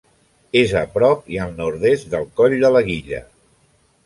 És 0.61 0.71
a 0.79 0.81
prop 0.95 1.29
i 1.35 1.39
al 1.43 1.53
nord-est 1.59 2.09
del 2.15 2.27
Coll 2.41 2.57
de 2.65 2.73
la 2.79 2.83
Guilla. 2.89 3.23